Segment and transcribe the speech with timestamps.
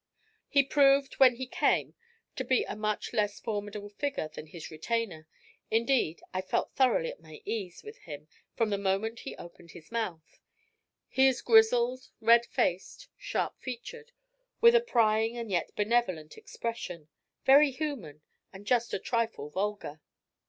[0.49, 1.93] He proved when he came
[2.35, 5.27] to be a much less formidable figure than his retainer
[5.69, 9.91] indeed, I felt thoroughly at my ease with him from the moment he opened his
[9.91, 10.39] mouth.
[11.07, 14.11] He is grizzled, red faced, sharp featured,
[14.59, 17.07] with a prying and yet benevolent expression,
[17.45, 20.01] very human and just a trifle vulgar.